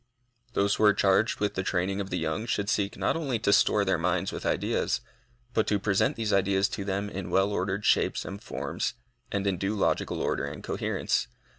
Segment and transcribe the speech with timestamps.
[0.53, 3.53] Those who are charged with the training of the young should seek not only to
[3.53, 5.01] store their minds with ideas,
[5.53, 8.95] but to present these ideas to them in well ordered shapes and forms,
[9.31, 11.27] and in due logical order and coherence.